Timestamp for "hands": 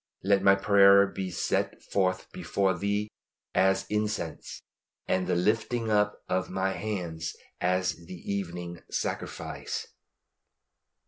6.71-7.35